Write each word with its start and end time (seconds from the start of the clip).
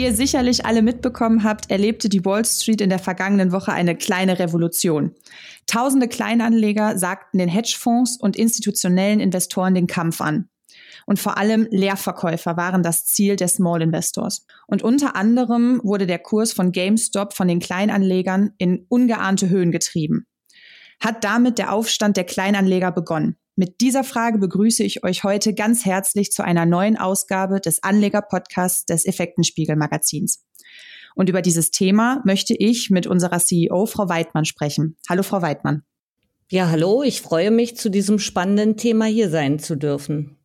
Wie 0.00 0.04
ihr 0.04 0.14
sicherlich 0.14 0.64
alle 0.64 0.80
mitbekommen 0.80 1.44
habt, 1.44 1.70
erlebte 1.70 2.08
die 2.08 2.24
Wall 2.24 2.42
Street 2.46 2.80
in 2.80 2.88
der 2.88 2.98
vergangenen 2.98 3.52
Woche 3.52 3.74
eine 3.74 3.94
kleine 3.94 4.38
Revolution. 4.38 5.14
Tausende 5.66 6.08
Kleinanleger 6.08 6.96
sagten 6.96 7.36
den 7.36 7.50
Hedgefonds 7.50 8.16
und 8.18 8.34
institutionellen 8.34 9.20
Investoren 9.20 9.74
den 9.74 9.86
Kampf 9.86 10.22
an. 10.22 10.48
Und 11.04 11.18
vor 11.18 11.36
allem 11.36 11.68
Leerverkäufer 11.70 12.56
waren 12.56 12.82
das 12.82 13.04
Ziel 13.04 13.36
der 13.36 13.48
Small 13.48 13.82
Investors. 13.82 14.46
Und 14.66 14.82
unter 14.82 15.16
anderem 15.16 15.82
wurde 15.84 16.06
der 16.06 16.18
Kurs 16.18 16.54
von 16.54 16.72
GameStop 16.72 17.34
von 17.34 17.46
den 17.46 17.60
Kleinanlegern 17.60 18.52
in 18.56 18.86
ungeahnte 18.88 19.50
Höhen 19.50 19.70
getrieben. 19.70 20.24
Hat 20.98 21.24
damit 21.24 21.58
der 21.58 21.74
Aufstand 21.74 22.16
der 22.16 22.24
Kleinanleger 22.24 22.90
begonnen? 22.90 23.36
Mit 23.56 23.80
dieser 23.80 24.04
Frage 24.04 24.38
begrüße 24.38 24.82
ich 24.82 25.04
euch 25.04 25.24
heute 25.24 25.54
ganz 25.54 25.84
herzlich 25.84 26.30
zu 26.30 26.44
einer 26.44 26.66
neuen 26.66 26.96
Ausgabe 26.96 27.60
des 27.60 27.82
Anleger-Podcasts 27.82 28.86
des 28.86 29.04
Effektenspiegel-Magazins. 29.04 30.44
Und 31.14 31.28
über 31.28 31.42
dieses 31.42 31.70
Thema 31.70 32.22
möchte 32.24 32.54
ich 32.56 32.90
mit 32.90 33.06
unserer 33.06 33.38
CEO, 33.38 33.86
Frau 33.86 34.08
Weidmann, 34.08 34.44
sprechen. 34.44 34.96
Hallo, 35.08 35.22
Frau 35.22 35.42
Weidmann. 35.42 35.82
Ja, 36.50 36.68
hallo, 36.68 37.02
ich 37.02 37.20
freue 37.20 37.50
mich, 37.50 37.76
zu 37.76 37.90
diesem 37.90 38.18
spannenden 38.18 38.76
Thema 38.76 39.04
hier 39.04 39.30
sein 39.30 39.58
zu 39.58 39.76
dürfen. 39.76 40.36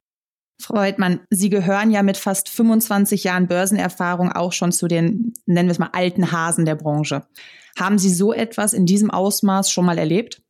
Frau 0.62 0.76
Weidmann, 0.76 1.22
Sie 1.30 1.50
gehören 1.50 1.92
ja 1.92 2.02
mit 2.04 2.18
fast 2.18 2.50
25 2.50 3.24
Jahren 3.24 3.48
Börsenerfahrung 3.48 4.32
auch 4.32 4.54
schon 4.54 4.72
zu 4.72 4.88
den, 4.88 5.34
nennen 5.46 5.68
wir 5.68 5.74
es 5.74 5.80
mal, 5.80 5.90
alten 5.94 6.32
Hasen 6.32 6.66
der 6.66 6.76
Branche. 6.76 7.26
Haben 7.78 7.98
Sie 7.98 8.14
so 8.14 8.34
etwas 8.34 8.74
in 8.74 8.86
diesem 8.86 9.12
Ausmaß 9.12 9.70
schon 9.70 9.86
mal 9.86 9.98
erlebt? 9.98 10.42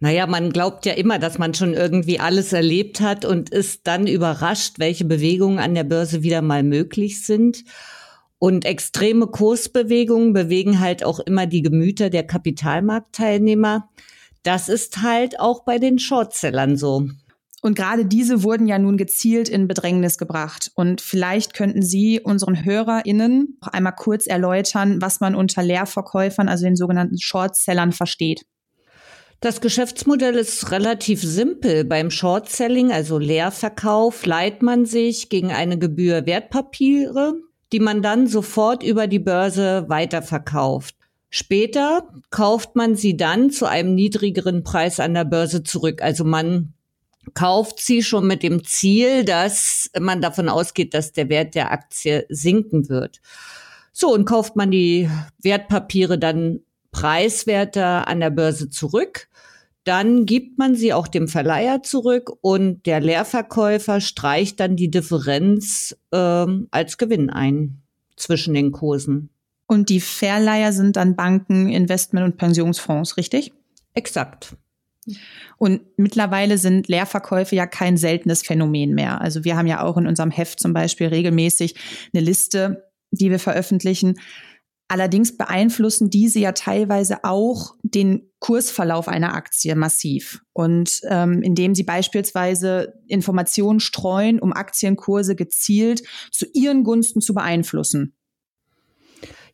Naja, 0.00 0.26
man 0.26 0.50
glaubt 0.50 0.86
ja 0.86 0.92
immer, 0.94 1.18
dass 1.18 1.38
man 1.38 1.54
schon 1.54 1.74
irgendwie 1.74 2.20
alles 2.20 2.52
erlebt 2.52 3.00
hat 3.00 3.24
und 3.24 3.50
ist 3.50 3.86
dann 3.86 4.06
überrascht, 4.06 4.74
welche 4.78 5.04
Bewegungen 5.04 5.58
an 5.58 5.74
der 5.74 5.84
Börse 5.84 6.22
wieder 6.22 6.42
mal 6.42 6.62
möglich 6.62 7.24
sind. 7.24 7.64
Und 8.38 8.64
extreme 8.64 9.28
Kursbewegungen 9.28 10.32
bewegen 10.32 10.80
halt 10.80 11.04
auch 11.04 11.20
immer 11.20 11.46
die 11.46 11.62
Gemüter 11.62 12.10
der 12.10 12.26
Kapitalmarktteilnehmer. 12.26 13.88
Das 14.42 14.68
ist 14.68 15.00
halt 15.02 15.40
auch 15.40 15.64
bei 15.64 15.78
den 15.78 15.98
Shortsellern 15.98 16.76
so. 16.76 17.08
Und 17.62 17.74
gerade 17.74 18.04
diese 18.04 18.42
wurden 18.42 18.66
ja 18.66 18.78
nun 18.78 18.98
gezielt 18.98 19.48
in 19.48 19.66
Bedrängnis 19.66 20.18
gebracht. 20.18 20.70
Und 20.74 21.00
vielleicht 21.00 21.54
könnten 21.54 21.80
Sie 21.80 22.20
unseren 22.20 22.62
HörerInnen 22.62 23.56
noch 23.62 23.68
einmal 23.68 23.94
kurz 23.94 24.26
erläutern, 24.26 25.00
was 25.00 25.20
man 25.20 25.34
unter 25.34 25.62
Leerverkäufern, 25.62 26.50
also 26.50 26.66
den 26.66 26.76
sogenannten 26.76 27.18
Shortsellern, 27.18 27.92
versteht. 27.92 28.44
Das 29.44 29.60
Geschäftsmodell 29.60 30.36
ist 30.36 30.70
relativ 30.70 31.20
simpel. 31.20 31.84
Beim 31.84 32.10
Short-Selling, 32.10 32.92
also 32.92 33.18
Leerverkauf, 33.18 34.24
leiht 34.24 34.62
man 34.62 34.86
sich 34.86 35.28
gegen 35.28 35.52
eine 35.52 35.78
Gebühr 35.78 36.24
Wertpapiere, 36.24 37.34
die 37.70 37.78
man 37.78 38.00
dann 38.00 38.26
sofort 38.26 38.82
über 38.82 39.06
die 39.06 39.18
Börse 39.18 39.84
weiterverkauft. 39.86 40.96
Später 41.28 42.08
kauft 42.30 42.74
man 42.74 42.96
sie 42.96 43.18
dann 43.18 43.50
zu 43.50 43.66
einem 43.66 43.94
niedrigeren 43.94 44.64
Preis 44.64 44.98
an 44.98 45.12
der 45.12 45.26
Börse 45.26 45.62
zurück. 45.62 46.00
Also 46.00 46.24
man 46.24 46.72
kauft 47.34 47.80
sie 47.80 48.02
schon 48.02 48.26
mit 48.26 48.42
dem 48.42 48.64
Ziel, 48.64 49.26
dass 49.26 49.90
man 50.00 50.22
davon 50.22 50.48
ausgeht, 50.48 50.94
dass 50.94 51.12
der 51.12 51.28
Wert 51.28 51.54
der 51.54 51.70
Aktie 51.70 52.24
sinken 52.30 52.88
wird. 52.88 53.20
So, 53.92 54.10
und 54.14 54.24
kauft 54.24 54.56
man 54.56 54.70
die 54.70 55.10
Wertpapiere 55.42 56.18
dann 56.18 56.60
preiswerter 56.94 58.06
an 58.06 58.20
der 58.20 58.30
Börse 58.30 58.70
zurück, 58.70 59.28
dann 59.82 60.24
gibt 60.24 60.58
man 60.58 60.76
sie 60.76 60.94
auch 60.94 61.08
dem 61.08 61.28
Verleiher 61.28 61.82
zurück 61.82 62.30
und 62.40 62.86
der 62.86 63.00
Leerverkäufer 63.00 64.00
streicht 64.00 64.60
dann 64.60 64.76
die 64.76 64.90
Differenz 64.90 65.94
äh, 66.12 66.46
als 66.70 66.96
Gewinn 66.96 67.28
ein 67.28 67.82
zwischen 68.16 68.54
den 68.54 68.72
Kursen. 68.72 69.28
Und 69.66 69.88
die 69.88 70.00
Verleiher 70.00 70.72
sind 70.72 70.96
dann 70.96 71.16
Banken, 71.16 71.68
Investment- 71.68 72.24
und 72.24 72.36
Pensionsfonds, 72.36 73.16
richtig? 73.16 73.52
Exakt. 73.92 74.56
Und 75.58 75.82
mittlerweile 75.96 76.58
sind 76.58 76.88
Leerverkäufe 76.88 77.56
ja 77.56 77.66
kein 77.66 77.96
seltenes 77.96 78.42
Phänomen 78.42 78.94
mehr. 78.94 79.20
Also 79.20 79.44
wir 79.44 79.56
haben 79.56 79.66
ja 79.66 79.82
auch 79.82 79.96
in 79.96 80.06
unserem 80.06 80.30
Heft 80.30 80.60
zum 80.60 80.72
Beispiel 80.72 81.08
regelmäßig 81.08 81.74
eine 82.14 82.24
Liste, 82.24 82.90
die 83.10 83.30
wir 83.30 83.38
veröffentlichen, 83.38 84.18
Allerdings 84.88 85.36
beeinflussen 85.36 86.10
diese 86.10 86.40
ja 86.40 86.52
teilweise 86.52 87.24
auch 87.24 87.74
den 87.82 88.30
Kursverlauf 88.38 89.08
einer 89.08 89.34
Aktie 89.34 89.74
massiv. 89.74 90.42
Und 90.52 91.00
ähm, 91.08 91.42
indem 91.42 91.74
sie 91.74 91.84
beispielsweise 91.84 92.94
Informationen 93.06 93.80
streuen, 93.80 94.38
um 94.40 94.52
Aktienkurse 94.52 95.36
gezielt 95.36 96.02
zu 96.30 96.46
ihren 96.52 96.84
Gunsten 96.84 97.22
zu 97.22 97.32
beeinflussen. 97.32 98.14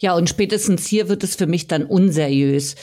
Ja, 0.01 0.17
und 0.17 0.29
spätestens 0.29 0.87
hier 0.87 1.09
wird 1.09 1.23
es 1.23 1.37
für 1.37 1.47
mich 1.47 1.69
dann 1.69 1.85
unseriös. 1.85 2.75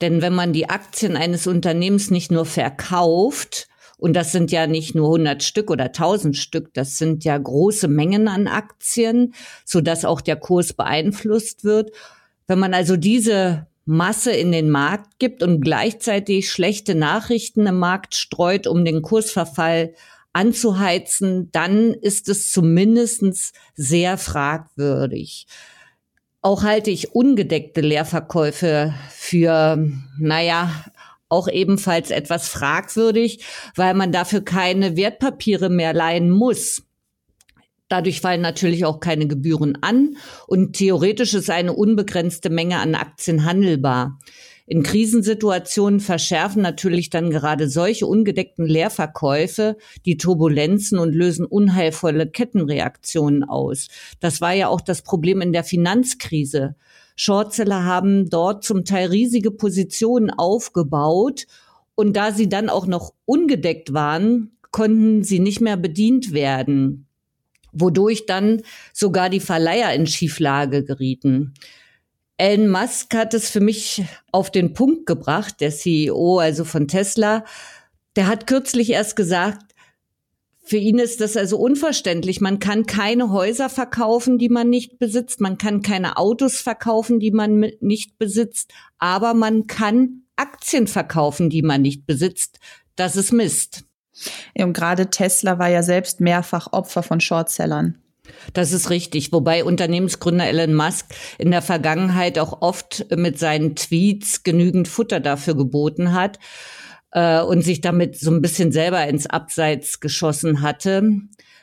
Denn 0.00 0.20
wenn 0.20 0.34
man 0.34 0.52
die 0.52 0.68
Aktien 0.68 1.16
eines 1.16 1.46
Unternehmens 1.46 2.10
nicht 2.10 2.30
nur 2.30 2.44
verkauft, 2.44 3.68
und 4.04 4.12
das 4.12 4.32
sind 4.32 4.52
ja 4.52 4.66
nicht 4.66 4.94
nur 4.94 5.06
100 5.06 5.42
Stück 5.42 5.70
oder 5.70 5.84
1000 5.84 6.36
Stück, 6.36 6.74
das 6.74 6.98
sind 6.98 7.24
ja 7.24 7.38
große 7.38 7.88
Mengen 7.88 8.28
an 8.28 8.48
Aktien, 8.48 9.32
so 9.64 9.80
dass 9.80 10.04
auch 10.04 10.20
der 10.20 10.36
Kurs 10.36 10.74
beeinflusst 10.74 11.64
wird. 11.64 11.90
Wenn 12.46 12.58
man 12.58 12.74
also 12.74 12.98
diese 12.98 13.66
Masse 13.86 14.32
in 14.32 14.52
den 14.52 14.68
Markt 14.68 15.18
gibt 15.18 15.42
und 15.42 15.62
gleichzeitig 15.62 16.50
schlechte 16.50 16.94
Nachrichten 16.94 17.66
im 17.66 17.78
Markt 17.78 18.14
streut, 18.14 18.66
um 18.66 18.84
den 18.84 19.00
Kursverfall 19.00 19.94
anzuheizen, 20.34 21.48
dann 21.52 21.94
ist 21.94 22.28
es 22.28 22.52
zumindestens 22.52 23.54
sehr 23.74 24.18
fragwürdig. 24.18 25.46
Auch 26.42 26.62
halte 26.62 26.90
ich 26.90 27.14
ungedeckte 27.14 27.80
Leerverkäufe 27.80 28.92
für, 29.08 29.78
naja, 30.18 30.84
auch 31.34 31.48
ebenfalls 31.48 32.10
etwas 32.10 32.48
fragwürdig, 32.48 33.44
weil 33.74 33.94
man 33.94 34.12
dafür 34.12 34.42
keine 34.42 34.96
Wertpapiere 34.96 35.68
mehr 35.68 35.92
leihen 35.92 36.30
muss. 36.30 36.82
Dadurch 37.88 38.20
fallen 38.20 38.40
natürlich 38.40 38.84
auch 38.84 39.00
keine 39.00 39.26
Gebühren 39.26 39.78
an 39.82 40.16
und 40.46 40.74
theoretisch 40.74 41.34
ist 41.34 41.50
eine 41.50 41.74
unbegrenzte 41.74 42.48
Menge 42.48 42.78
an 42.78 42.94
Aktien 42.94 43.44
handelbar. 43.44 44.18
In 44.66 44.82
Krisensituationen 44.82 46.00
verschärfen 46.00 46.62
natürlich 46.62 47.10
dann 47.10 47.30
gerade 47.30 47.68
solche 47.68 48.06
ungedeckten 48.06 48.64
Leerverkäufe 48.64 49.76
die 50.06 50.16
Turbulenzen 50.16 50.98
und 50.98 51.14
lösen 51.14 51.44
unheilvolle 51.44 52.30
Kettenreaktionen 52.30 53.44
aus. 53.44 53.88
Das 54.20 54.40
war 54.40 54.54
ja 54.54 54.68
auch 54.68 54.80
das 54.80 55.02
Problem 55.02 55.42
in 55.42 55.52
der 55.52 55.64
Finanzkrise. 55.64 56.76
Shortseller 57.16 57.84
haben 57.84 58.28
dort 58.28 58.64
zum 58.64 58.84
Teil 58.84 59.08
riesige 59.08 59.50
Positionen 59.50 60.30
aufgebaut 60.30 61.46
und 61.94 62.16
da 62.16 62.32
sie 62.32 62.48
dann 62.48 62.68
auch 62.68 62.86
noch 62.86 63.12
ungedeckt 63.24 63.92
waren, 63.92 64.56
konnten 64.70 65.22
sie 65.22 65.38
nicht 65.38 65.60
mehr 65.60 65.76
bedient 65.76 66.32
werden, 66.32 67.06
wodurch 67.72 68.26
dann 68.26 68.62
sogar 68.92 69.30
die 69.30 69.40
Verleiher 69.40 69.92
in 69.94 70.06
Schieflage 70.06 70.84
gerieten. 70.84 71.54
Elon 72.36 72.68
Musk 72.68 73.14
hat 73.14 73.32
es 73.34 73.48
für 73.48 73.60
mich 73.60 74.04
auf 74.32 74.50
den 74.50 74.72
Punkt 74.72 75.06
gebracht, 75.06 75.60
der 75.60 75.70
CEO 75.70 76.38
also 76.40 76.64
von 76.64 76.88
Tesla. 76.88 77.44
Der 78.16 78.26
hat 78.26 78.48
kürzlich 78.48 78.90
erst 78.90 79.14
gesagt, 79.14 79.73
für 80.66 80.78
ihn 80.78 80.98
ist 80.98 81.20
das 81.20 81.36
also 81.36 81.58
unverständlich. 81.58 82.40
Man 82.40 82.58
kann 82.58 82.86
keine 82.86 83.30
Häuser 83.30 83.68
verkaufen, 83.68 84.38
die 84.38 84.48
man 84.48 84.70
nicht 84.70 84.98
besitzt. 84.98 85.42
Man 85.42 85.58
kann 85.58 85.82
keine 85.82 86.16
Autos 86.16 86.56
verkaufen, 86.56 87.20
die 87.20 87.32
man 87.32 87.66
nicht 87.80 88.18
besitzt. 88.18 88.72
Aber 88.98 89.34
man 89.34 89.66
kann 89.66 90.22
Aktien 90.36 90.86
verkaufen, 90.86 91.50
die 91.50 91.60
man 91.60 91.82
nicht 91.82 92.06
besitzt. 92.06 92.60
Das 92.96 93.14
ist 93.14 93.30
Mist. 93.30 93.84
Und 94.56 94.72
gerade 94.72 95.10
Tesla 95.10 95.58
war 95.58 95.68
ja 95.68 95.82
selbst 95.82 96.20
mehrfach 96.20 96.72
Opfer 96.72 97.02
von 97.02 97.20
Shortsellern. 97.20 97.98
Das 98.54 98.72
ist 98.72 98.88
richtig, 98.88 99.32
wobei 99.32 99.64
Unternehmensgründer 99.64 100.46
Elon 100.46 100.74
Musk 100.74 101.14
in 101.36 101.50
der 101.50 101.60
Vergangenheit 101.60 102.38
auch 102.38 102.62
oft 102.62 103.04
mit 103.14 103.38
seinen 103.38 103.76
Tweets 103.76 104.44
genügend 104.44 104.88
Futter 104.88 105.20
dafür 105.20 105.54
geboten 105.54 106.14
hat 106.14 106.38
äh, 107.14 107.40
und 107.40 107.62
sich 107.62 107.80
damit 107.80 108.18
so 108.18 108.30
ein 108.30 108.42
bisschen 108.42 108.72
selber 108.72 109.06
ins 109.06 109.26
Abseits 109.26 110.00
geschossen 110.00 110.60
hatte. 110.60 111.22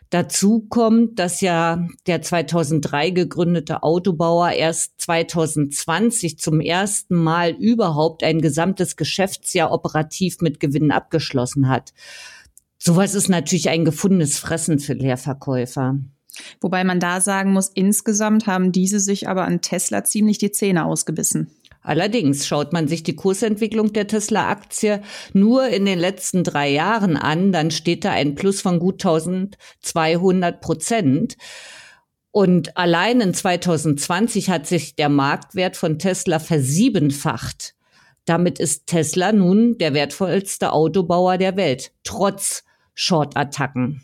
Dazu 0.09 0.65
kommt, 0.67 1.19
dass 1.19 1.39
ja 1.39 1.87
der 2.05 2.21
2003 2.21 3.11
gegründete 3.11 3.83
Autobauer 3.83 4.51
erst 4.51 4.99
2020 4.99 6.37
zum 6.37 6.59
ersten 6.59 7.15
Mal 7.15 7.51
überhaupt 7.51 8.23
ein 8.23 8.41
gesamtes 8.41 8.97
Geschäftsjahr 8.97 9.71
operativ 9.71 10.41
mit 10.41 10.59
Gewinnen 10.59 10.91
abgeschlossen 10.91 11.69
hat. 11.69 11.93
Sowas 12.77 13.13
ist 13.13 13.29
natürlich 13.29 13.69
ein 13.69 13.85
gefundenes 13.85 14.37
Fressen 14.37 14.79
für 14.79 14.93
Leerverkäufer. 14.93 15.99
Wobei 16.59 16.83
man 16.83 16.99
da 16.99 17.21
sagen 17.21 17.53
muss, 17.53 17.69
insgesamt 17.73 18.47
haben 18.47 18.71
diese 18.71 18.99
sich 18.99 19.29
aber 19.29 19.45
an 19.45 19.61
Tesla 19.61 20.03
ziemlich 20.03 20.39
die 20.39 20.51
Zähne 20.51 20.85
ausgebissen. 20.85 21.51
Allerdings 21.83 22.45
schaut 22.45 22.73
man 22.73 22.87
sich 22.87 23.01
die 23.03 23.15
Kursentwicklung 23.15 23.91
der 23.91 24.07
Tesla-Aktie 24.07 25.01
nur 25.33 25.67
in 25.67 25.85
den 25.85 25.97
letzten 25.97 26.43
drei 26.43 26.69
Jahren 26.69 27.17
an, 27.17 27.51
dann 27.51 27.71
steht 27.71 28.05
da 28.05 28.11
ein 28.11 28.35
Plus 28.35 28.61
von 28.61 28.79
gut 28.79 29.03
1200 29.03 30.61
Prozent. 30.61 31.37
Und 32.31 32.77
allein 32.77 33.19
in 33.19 33.33
2020 33.33 34.49
hat 34.49 34.67
sich 34.67 34.95
der 34.95 35.09
Marktwert 35.09 35.75
von 35.75 35.99
Tesla 35.99 36.39
versiebenfacht. 36.39 37.75
Damit 38.25 38.59
ist 38.59 38.87
Tesla 38.87 39.31
nun 39.31 39.77
der 39.79 39.93
wertvollste 39.93 40.71
Autobauer 40.71 41.37
der 41.37 41.57
Welt, 41.57 41.91
trotz 42.03 42.63
Short-Attacken. 42.93 44.01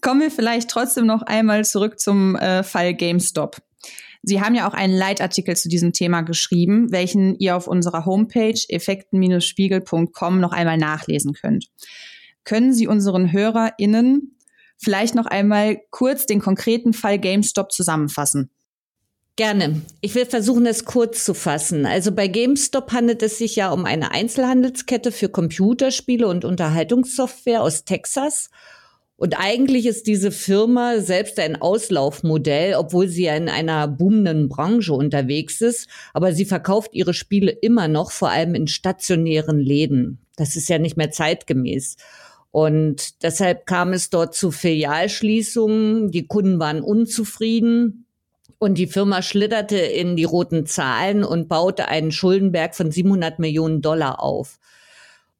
Kommen 0.00 0.20
wir 0.20 0.30
vielleicht 0.30 0.70
trotzdem 0.70 1.06
noch 1.06 1.22
einmal 1.22 1.64
zurück 1.64 2.00
zum 2.00 2.36
äh, 2.36 2.62
Fall 2.62 2.94
GameStop. 2.94 3.58
Sie 4.28 4.40
haben 4.40 4.56
ja 4.56 4.68
auch 4.68 4.74
einen 4.74 4.92
Leitartikel 4.92 5.56
zu 5.56 5.68
diesem 5.68 5.92
Thema 5.92 6.22
geschrieben, 6.22 6.90
welchen 6.90 7.38
ihr 7.38 7.56
auf 7.56 7.68
unserer 7.68 8.04
Homepage 8.06 8.58
effekten-spiegel.com 8.68 10.40
noch 10.40 10.50
einmal 10.50 10.78
nachlesen 10.78 11.32
könnt. 11.32 11.68
Können 12.42 12.72
Sie 12.72 12.88
unseren 12.88 13.30
HörerInnen 13.30 14.36
vielleicht 14.78 15.14
noch 15.14 15.26
einmal 15.26 15.78
kurz 15.90 16.26
den 16.26 16.40
konkreten 16.40 16.92
Fall 16.92 17.20
GameStop 17.20 17.70
zusammenfassen? 17.70 18.50
Gerne. 19.36 19.82
Ich 20.00 20.16
will 20.16 20.26
versuchen, 20.26 20.66
es 20.66 20.84
kurz 20.84 21.24
zu 21.24 21.32
fassen. 21.32 21.86
Also 21.86 22.10
bei 22.10 22.26
GameStop 22.26 22.90
handelt 22.92 23.22
es 23.22 23.38
sich 23.38 23.54
ja 23.54 23.70
um 23.70 23.84
eine 23.84 24.10
Einzelhandelskette 24.10 25.12
für 25.12 25.28
Computerspiele 25.28 26.26
und 26.26 26.44
Unterhaltungssoftware 26.44 27.62
aus 27.62 27.84
Texas. 27.84 28.50
Und 29.18 29.38
eigentlich 29.38 29.86
ist 29.86 30.06
diese 30.06 30.30
Firma 30.30 31.00
selbst 31.00 31.38
ein 31.38 31.60
Auslaufmodell, 31.60 32.74
obwohl 32.74 33.08
sie 33.08 33.24
ja 33.24 33.34
in 33.34 33.48
einer 33.48 33.88
boomenden 33.88 34.48
Branche 34.50 34.92
unterwegs 34.92 35.62
ist. 35.62 35.88
Aber 36.12 36.32
sie 36.34 36.44
verkauft 36.44 36.90
ihre 36.92 37.14
Spiele 37.14 37.50
immer 37.50 37.88
noch, 37.88 38.10
vor 38.10 38.28
allem 38.30 38.54
in 38.54 38.68
stationären 38.68 39.58
Läden. 39.58 40.18
Das 40.36 40.54
ist 40.54 40.68
ja 40.68 40.78
nicht 40.78 40.98
mehr 40.98 41.10
zeitgemäß. 41.10 41.96
Und 42.50 43.22
deshalb 43.22 43.64
kam 43.66 43.94
es 43.94 44.10
dort 44.10 44.34
zu 44.34 44.50
Filialschließungen. 44.50 46.10
Die 46.10 46.26
Kunden 46.26 46.58
waren 46.58 46.82
unzufrieden. 46.82 48.06
Und 48.58 48.76
die 48.76 48.86
Firma 48.86 49.22
schlitterte 49.22 49.76
in 49.76 50.16
die 50.16 50.24
roten 50.24 50.66
Zahlen 50.66 51.24
und 51.24 51.48
baute 51.48 51.88
einen 51.88 52.12
Schuldenberg 52.12 52.74
von 52.74 52.90
700 52.90 53.38
Millionen 53.38 53.80
Dollar 53.80 54.22
auf. 54.22 54.58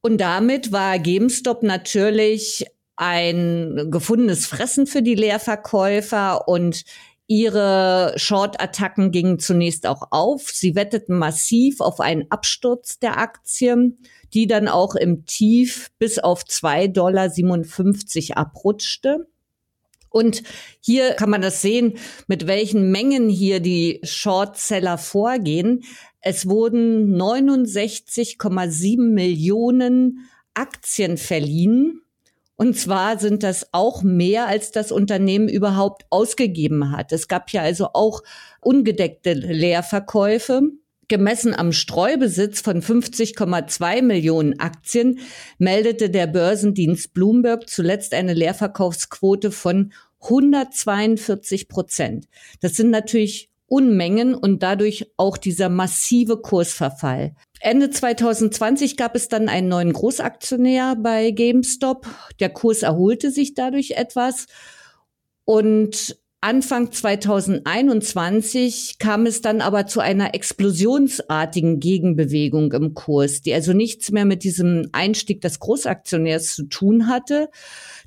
Und 0.01 0.19
damit 0.19 0.71
war 0.71 0.99
GameStop 0.99 1.63
natürlich 1.63 2.65
ein 2.97 3.87
gefundenes 3.89 4.45
Fressen 4.45 4.87
für 4.87 5.01
die 5.01 5.15
Leerverkäufer 5.15 6.47
und 6.47 6.83
ihre 7.27 8.13
Short-Attacken 8.15 9.11
gingen 9.11 9.39
zunächst 9.39 9.85
auch 9.85 10.07
auf. 10.11 10.49
Sie 10.49 10.75
wetteten 10.75 11.17
massiv 11.17 11.81
auf 11.81 11.99
einen 11.99 12.29
Absturz 12.31 12.99
der 12.99 13.17
Aktien 13.17 13.97
die 14.33 14.47
dann 14.47 14.67
auch 14.67 14.95
im 14.95 15.25
Tief 15.25 15.89
bis 15.99 16.19
auf 16.19 16.43
2,57 16.43 18.27
Dollar 18.27 18.37
abrutschte. 18.37 19.27
Und 20.09 20.43
hier 20.79 21.13
kann 21.13 21.29
man 21.29 21.41
das 21.41 21.61
sehen, 21.61 21.97
mit 22.27 22.47
welchen 22.47 22.91
Mengen 22.91 23.29
hier 23.29 23.59
die 23.59 23.99
Shortseller 24.03 24.97
vorgehen. 24.97 25.83
Es 26.21 26.47
wurden 26.47 27.15
69,7 27.15 28.99
Millionen 28.99 30.29
Aktien 30.53 31.17
verliehen. 31.17 32.01
Und 32.57 32.75
zwar 32.75 33.19
sind 33.19 33.43
das 33.43 33.67
auch 33.71 34.01
mehr, 34.01 34.47
als 34.47 34.71
das 34.71 34.91
Unternehmen 34.91 35.47
überhaupt 35.47 36.05
ausgegeben 36.09 36.91
hat. 36.91 37.11
Es 37.11 37.27
gab 37.27 37.51
ja 37.51 37.61
also 37.61 37.89
auch 37.93 38.23
ungedeckte 38.61 39.33
Leerverkäufe. 39.33 40.63
Gemessen 41.07 41.53
am 41.53 41.71
Streubesitz 41.71 42.59
von 42.59 42.81
50,2 42.81 44.01
Millionen 44.01 44.59
Aktien 44.59 45.19
meldete 45.57 46.09
der 46.09 46.27
Börsendienst 46.27 47.13
Bloomberg 47.13 47.69
zuletzt 47.69 48.13
eine 48.13 48.33
Leerverkaufsquote 48.33 49.51
von 49.51 49.93
142 50.21 51.69
Prozent. 51.69 52.27
Das 52.59 52.73
sind 52.75 52.89
natürlich 52.89 53.49
Unmengen 53.67 54.33
und 54.33 54.63
dadurch 54.63 55.11
auch 55.17 55.37
dieser 55.37 55.69
massive 55.69 56.37
Kursverfall. 56.37 57.35
Ende 57.59 57.89
2020 57.89 58.97
gab 58.97 59.15
es 59.15 59.29
dann 59.29 59.49
einen 59.49 59.67
neuen 59.67 59.93
Großaktionär 59.93 60.95
bei 60.95 61.31
GameStop. 61.31 62.05
Der 62.39 62.49
Kurs 62.49 62.83
erholte 62.83 63.31
sich 63.31 63.55
dadurch 63.55 63.91
etwas 63.91 64.45
und 65.45 66.17
Anfang 66.39 66.91
2021 66.91 68.99
kam 68.99 69.25
es 69.25 69.41
dann 69.41 69.59
aber 69.59 69.87
zu 69.87 70.01
einer 70.01 70.35
explosionsartigen 70.35 71.79
Gegenbewegung 71.79 72.71
im 72.73 72.93
Kurs, 72.93 73.41
die 73.41 73.55
also 73.55 73.73
nichts 73.73 74.11
mehr 74.11 74.25
mit 74.25 74.43
diesem 74.43 74.87
Einstieg 74.91 75.41
des 75.41 75.59
Großaktionärs 75.59 76.53
zu 76.53 76.65
tun 76.65 77.07
hatte. 77.07 77.49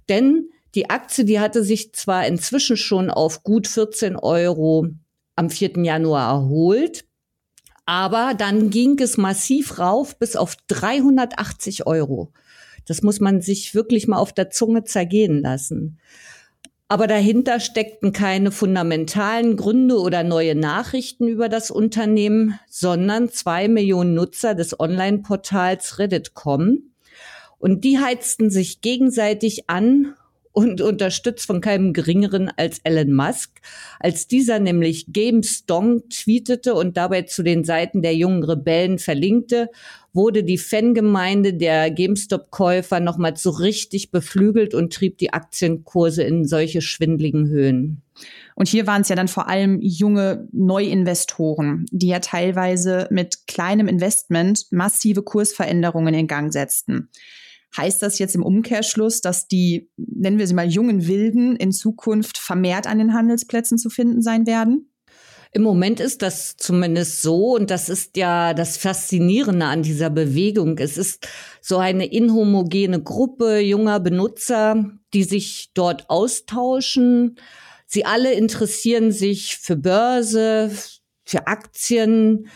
Denn 0.09 0.49
die 0.77 0.91
Aktie, 0.91 1.25
die 1.25 1.41
hatte 1.41 1.65
sich 1.65 1.93
zwar 1.93 2.25
inzwischen 2.27 2.77
schon 2.77 3.11
auf 3.11 3.43
gut 3.43 3.67
14 3.67 4.15
Euro 4.15 4.87
am 5.35 5.51
4. 5.51 5.83
Januar 5.83 6.31
erholt, 6.31 7.07
aber 7.87 8.35
dann 8.37 8.71
ging 8.71 8.99
es 9.01 9.17
massiv 9.17 9.79
rauf 9.79 10.19
bis 10.19 10.37
auf 10.37 10.57
380 10.69 11.87
Euro. 11.87 12.33
Das 12.87 13.03
muss 13.03 13.21
man 13.21 13.41
sich 13.41 13.75
wirklich 13.75 14.09
mal 14.09 14.19
auf 14.19 14.33
der 14.33 14.51
Zunge 14.51 14.85
zergehen 14.85 15.43
lassen. 15.43 15.99
Aber 16.89 17.07
dahinter 17.07 17.61
steckten 17.61 18.13
keine 18.13 18.51
fundamentalen 18.51 19.57
Gründe 19.57 20.01
oder 20.01 20.25
neue 20.25 20.57
Nachrichten 20.57 21.29
über 21.29 21.49
das 21.49 21.71
Unternehmen, 21.71 22.59
sondern 22.69 23.29
zwei 23.29 23.69
Millionen 23.69 24.15
Nutzer 24.15 24.57
des 24.57 24.81
Online-Portals 24.81 26.01
Reddit.com. 26.01 26.91
Und 27.59 27.85
die 27.85 28.01
heizten 28.01 28.51
sich 28.51 28.81
gegenseitig 28.81 29.71
an 29.71 30.15
und 30.53 30.81
unterstützt 30.81 31.47
von 31.47 31.61
keinem 31.61 31.93
geringeren 31.93 32.51
als 32.57 32.81
Elon 32.83 33.13
Musk, 33.13 33.61
als 34.01 34.27
dieser 34.27 34.59
nämlich 34.59 35.13
GameStong 35.13 36.09
tweetete 36.09 36.75
und 36.75 36.97
dabei 36.97 37.23
zu 37.23 37.43
den 37.43 37.65
Seiten 37.65 38.03
der 38.03 38.17
jungen 38.17 38.43
Rebellen 38.43 38.99
verlinkte, 38.99 39.69
wurde 40.13 40.43
die 40.43 40.59
Fangemeinde 40.59 41.55
der 41.55 41.91
GameStop-Käufer 41.91 42.99
nochmal 42.99 43.37
so 43.37 43.51
richtig 43.51 44.11
beflügelt 44.11 44.75
und 44.75 44.93
trieb 44.93 45.19
die 45.19 45.33
Aktienkurse 45.33 46.25
in 46.25 46.45
solche 46.45 46.81
schwindligen 46.81 47.49
Höhen. 47.49 48.03
Und 48.57 48.69
hier 48.69 48.87
waren 48.87 49.03
es 49.03 49.09
ja 49.09 49.17
dann 49.17 49.29
vor 49.29 49.49
allem 49.49 49.81
junge 49.81 50.49
Neuinvestoren, 50.53 51.87
die 51.93 52.09
ja 52.09 52.19
teilweise 52.19 53.07
mit 53.11 53.47
kleinem 53.47 53.89
Investment 53.89 54.67
massive 54.71 55.23
Kursveränderungen 55.23 56.13
in 56.13 56.27
Gang 56.27 56.53
setzten. 56.53 57.09
Heißt 57.77 58.03
das 58.03 58.19
jetzt 58.19 58.35
im 58.35 58.43
Umkehrschluss, 58.43 59.21
dass 59.21 59.47
die, 59.47 59.89
nennen 59.97 60.39
wir 60.39 60.47
sie 60.47 60.55
mal, 60.55 60.69
jungen 60.69 61.07
Wilden 61.07 61.57
in 61.57 61.73
Zukunft 61.73 62.39
vermehrt 62.39 62.87
an 62.87 62.99
den 62.99 63.15
Handelsplätzen 63.15 63.79
zu 63.79 63.91
finden 63.91 64.23
sein 64.23 64.47
werden? 64.47 64.91
Im 65.53 65.63
Moment 65.63 65.99
ist 65.99 66.23
das 66.23 66.57
zumindest 66.57 67.23
so 67.23 67.57
und 67.57 67.71
das 67.71 67.89
ist 67.89 68.17
ja 68.17 68.55
das 68.55 68.77
Faszinierende 68.77 69.67
an 69.67 69.83
dieser 69.83 70.09
Bewegung. 70.09 70.79
Es 70.79 70.97
ist 70.97 71.27
so 71.61 71.79
eine 71.79 72.07
inhomogene 72.07 73.03
Gruppe 73.03 73.59
junger 73.59 73.99
Benutzer, 73.99 74.93
die 75.13 75.25
sich 75.25 75.71
dort 75.75 76.09
austauschen. 76.09 77.37
Sie 77.87 78.05
alle 78.05 78.33
interessieren 78.33 79.11
sich 79.11 79.57
für 79.57 79.75
Börse, 79.77 80.71
für 81.25 81.49
Aktien, 81.49 82.47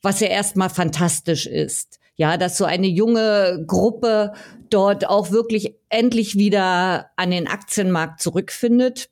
was 0.00 0.20
ja 0.20 0.28
erstmal 0.28 0.70
fantastisch 0.70 1.46
ist. 1.46 1.98
Ja, 2.16 2.36
dass 2.36 2.56
so 2.56 2.64
eine 2.64 2.86
junge 2.86 3.64
Gruppe 3.66 4.32
dort 4.70 5.08
auch 5.08 5.30
wirklich 5.30 5.74
endlich 5.88 6.36
wieder 6.36 7.10
an 7.16 7.30
den 7.30 7.48
Aktienmarkt 7.48 8.20
zurückfindet. 8.20 9.10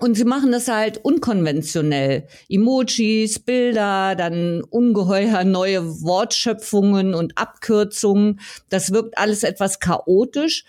Und 0.00 0.14
sie 0.14 0.24
machen 0.24 0.54
es 0.54 0.68
halt 0.68 0.98
unkonventionell. 0.98 2.26
Emojis, 2.48 3.38
Bilder, 3.38 4.14
dann 4.16 4.62
ungeheuer 4.62 5.44
neue 5.44 5.84
Wortschöpfungen 6.02 7.14
und 7.14 7.36
Abkürzungen. 7.36 8.40
Das 8.70 8.92
wirkt 8.92 9.18
alles 9.18 9.42
etwas 9.42 9.78
chaotisch. 9.78 10.64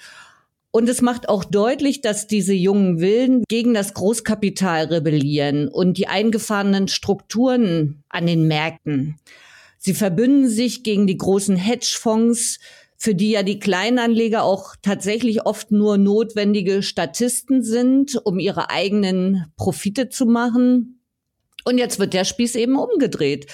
Und 0.72 0.90
es 0.90 1.02
macht 1.02 1.30
auch 1.30 1.46
deutlich, 1.46 2.02
dass 2.02 2.28
diese 2.28 2.54
jungen 2.54 3.00
Willen 3.00 3.44
gegen 3.48 3.74
das 3.74 3.94
Großkapital 3.94 4.86
rebellieren 4.86 5.68
und 5.68 5.98
die 5.98 6.08
eingefahrenen 6.08 6.88
Strukturen 6.88 8.04
an 8.10 8.26
den 8.26 8.48
Märkten. 8.48 9.18
Sie 9.84 9.96
verbünden 9.96 10.48
sich 10.48 10.84
gegen 10.84 11.08
die 11.08 11.18
großen 11.18 11.56
Hedgefonds, 11.56 12.60
für 12.98 13.16
die 13.16 13.32
ja 13.32 13.42
die 13.42 13.58
Kleinanleger 13.58 14.44
auch 14.44 14.76
tatsächlich 14.84 15.44
oft 15.44 15.72
nur 15.72 15.98
notwendige 15.98 16.84
Statisten 16.84 17.64
sind, 17.64 18.16
um 18.24 18.38
ihre 18.38 18.70
eigenen 18.70 19.52
Profite 19.58 20.10
zu 20.10 20.28
machen. 20.28 21.02
Und 21.66 21.80
jetzt 21.80 21.98
wird 21.98 22.14
der 22.14 22.26
Spieß 22.26 22.54
eben 22.58 22.78
umgedreht. 22.78 23.48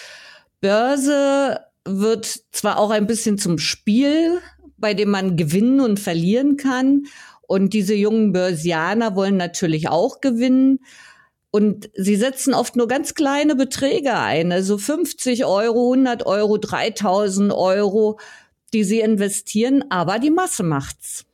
Börse 0.59 1.61
wird 1.85 2.25
zwar 2.51 2.77
auch 2.77 2.89
ein 2.89 3.07
bisschen 3.07 3.37
zum 3.37 3.57
Spiel, 3.57 4.41
bei 4.75 4.93
dem 4.93 5.11
man 5.11 5.37
gewinnen 5.37 5.79
und 5.79 5.97
verlieren 5.97 6.57
kann. 6.57 7.05
Und 7.43 7.71
diese 7.71 7.95
jungen 7.95 8.33
Börsianer 8.33 9.15
wollen 9.15 9.37
natürlich 9.37 9.87
auch 9.87 10.19
gewinnen. 10.19 10.79
Und 11.49 11.89
sie 11.95 12.17
setzen 12.17 12.53
oft 12.53 12.75
nur 12.75 12.87
ganz 12.87 13.13
kleine 13.15 13.55
Beträge 13.55 14.15
ein, 14.15 14.51
also 14.51 14.77
50 14.77 15.45
Euro, 15.45 15.93
100 15.93 16.25
Euro, 16.25 16.57
3000 16.57 17.53
Euro 17.53 18.19
die 18.73 18.83
sie 18.83 18.99
investieren, 18.99 19.85
aber 19.89 20.19
die 20.19 20.31
Masse 20.31 20.63
macht's. 20.63 21.25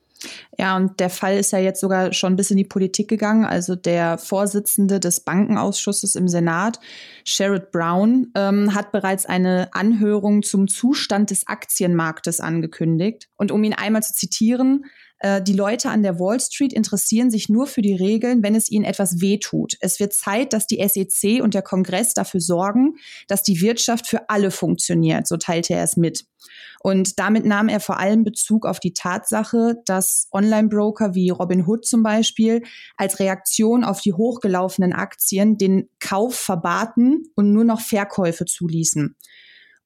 Ja, 0.57 0.77
und 0.77 1.01
der 1.01 1.09
Fall 1.09 1.37
ist 1.37 1.51
ja 1.51 1.59
jetzt 1.59 1.81
sogar 1.81 2.13
schon 2.13 2.37
bis 2.37 2.49
in 2.49 2.55
die 2.55 2.63
Politik 2.63 3.09
gegangen. 3.09 3.43
Also 3.43 3.75
der 3.75 4.17
Vorsitzende 4.17 5.01
des 5.01 5.19
Bankenausschusses 5.19 6.15
im 6.15 6.29
Senat, 6.29 6.79
Sherrod 7.25 7.71
Brown, 7.71 8.31
ähm, 8.35 8.73
hat 8.73 8.93
bereits 8.93 9.25
eine 9.25 9.67
Anhörung 9.73 10.41
zum 10.41 10.69
Zustand 10.69 11.29
des 11.31 11.47
Aktienmarktes 11.47 12.39
angekündigt. 12.39 13.27
Und 13.35 13.51
um 13.51 13.65
ihn 13.65 13.73
einmal 13.73 14.03
zu 14.03 14.13
zitieren, 14.13 14.85
äh, 15.23 15.41
die 15.41 15.53
Leute 15.53 15.89
an 15.89 16.03
der 16.03 16.19
Wall 16.19 16.39
Street 16.39 16.73
interessieren 16.73 17.31
sich 17.31 17.47
nur 17.47 17.65
für 17.65 17.81
die 17.81 17.95
Regeln, 17.95 18.43
wenn 18.43 18.55
es 18.55 18.69
ihnen 18.69 18.83
etwas 18.83 19.21
wehtut. 19.21 19.75
Es 19.79 19.99
wird 20.01 20.13
Zeit, 20.13 20.51
dass 20.51 20.67
die 20.67 20.85
SEC 20.85 21.41
und 21.41 21.53
der 21.53 21.61
Kongress 21.61 22.13
dafür 22.13 22.41
sorgen, 22.41 22.95
dass 23.27 23.41
die 23.41 23.61
Wirtschaft 23.61 24.05
für 24.05 24.29
alle 24.29 24.51
funktioniert. 24.51 25.25
So 25.25 25.37
teilte 25.37 25.75
er 25.75 25.83
es 25.83 25.95
mit. 25.95 26.25
Und 26.81 27.19
damit 27.19 27.45
nahm 27.45 27.69
er 27.69 27.79
vor 27.79 27.99
allem 27.99 28.25
Bezug 28.25 28.65
auf 28.65 28.81
die 28.81 28.93
Tatsache, 28.93 29.77
dass 29.85 30.27
Online-Broker 30.33 31.15
wie 31.15 31.29
Robinhood 31.29 31.85
zum 31.85 32.03
Beispiel 32.03 32.61
als 32.97 33.19
Reaktion 33.19 33.85
auf 33.85 34.01
die 34.01 34.11
hochgelaufenen 34.11 34.91
Aktien 34.91 35.57
den 35.57 35.89
Kauf 36.01 36.35
verbaten 36.35 37.23
und 37.35 37.53
nur 37.53 37.63
noch 37.63 37.79
Verkäufe 37.79 38.43
zuließen. 38.43 39.15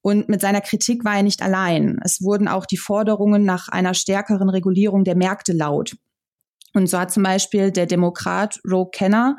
Und 0.08 0.30
mit 0.30 0.40
seiner 0.40 0.62
Kritik 0.62 1.04
war 1.04 1.18
er 1.18 1.24
nicht 1.24 1.42
allein. 1.42 2.00
Es 2.02 2.22
wurden 2.22 2.48
auch 2.48 2.66
die 2.66 2.78
Forderungen 2.78 3.44
nach 3.44 3.68
einer 3.68 3.94
stärkeren 3.94 4.48
Regulierung 4.48 5.04
der 5.04 5.18
Märkte 5.18 5.52
laut. 5.52 5.98
Und 6.74 6.88
so 6.88 6.98
hat 6.98 7.12
zum 7.12 7.24
Beispiel 7.24 7.72
der 7.72 7.88
Demokrat 7.88 8.62
Roe 8.66 8.90
Kenner 8.90 9.38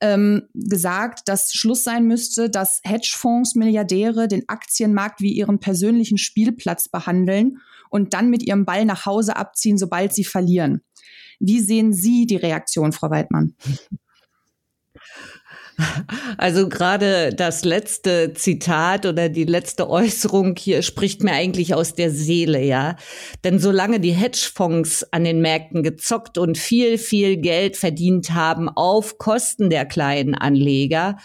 ähm, 0.00 0.44
gesagt, 0.54 1.22
dass 1.26 1.54
Schluss 1.54 1.82
sein 1.82 2.06
müsste, 2.06 2.48
dass 2.48 2.80
Hedgefonds 2.84 3.56
Milliardäre 3.56 4.28
den 4.28 4.48
Aktienmarkt 4.48 5.22
wie 5.22 5.32
ihren 5.32 5.58
persönlichen 5.58 6.18
Spielplatz 6.18 6.88
behandeln 6.88 7.58
und 7.90 8.14
dann 8.14 8.30
mit 8.30 8.44
ihrem 8.44 8.64
Ball 8.64 8.84
nach 8.84 9.06
Hause 9.06 9.34
abziehen, 9.34 9.76
sobald 9.76 10.12
sie 10.12 10.22
verlieren. 10.22 10.82
Wie 11.40 11.58
sehen 11.58 11.92
Sie 11.92 12.26
die 12.26 12.36
Reaktion, 12.36 12.92
Frau 12.92 13.10
Weidmann? 13.10 13.56
Also 16.38 16.68
gerade 16.68 17.30
das 17.34 17.64
letzte 17.64 18.32
Zitat 18.34 19.06
oder 19.06 19.28
die 19.28 19.44
letzte 19.44 19.88
Äußerung 19.88 20.54
hier 20.56 20.82
spricht 20.82 21.22
mir 21.22 21.32
eigentlich 21.32 21.74
aus 21.74 21.94
der 21.94 22.10
Seele, 22.10 22.62
ja. 22.62 22.96
Denn 23.44 23.58
solange 23.58 24.00
die 24.00 24.12
Hedgefonds 24.12 25.12
an 25.12 25.24
den 25.24 25.40
Märkten 25.40 25.82
gezockt 25.82 26.38
und 26.38 26.58
viel, 26.58 26.98
viel 26.98 27.36
Geld 27.36 27.76
verdient 27.76 28.30
haben 28.30 28.68
auf 28.68 29.18
Kosten 29.18 29.70
der 29.70 29.86
kleinen 29.86 30.34
Anleger, 30.34 31.16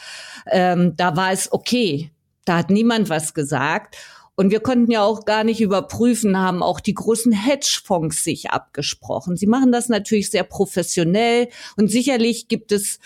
ähm, 0.49 0.95
da 0.95 1.15
war 1.15 1.31
es 1.31 1.51
okay. 1.51 2.11
Da 2.45 2.57
hat 2.57 2.69
niemand 2.69 3.09
was 3.09 3.33
gesagt. 3.33 3.97
Und 4.35 4.49
wir 4.49 4.61
konnten 4.61 4.89
ja 4.89 5.03
auch 5.03 5.25
gar 5.25 5.43
nicht 5.43 5.61
überprüfen, 5.61 6.39
haben 6.39 6.63
auch 6.63 6.79
die 6.79 6.93
großen 6.93 7.31
Hedgefonds 7.31 8.23
sich 8.23 8.49
abgesprochen. 8.49 9.37
Sie 9.37 9.45
machen 9.45 9.71
das 9.71 9.89
natürlich 9.89 10.31
sehr 10.31 10.43
professionell 10.43 11.49
und 11.77 11.89
sicherlich 11.89 12.47
gibt 12.47 12.71
es 12.71 12.99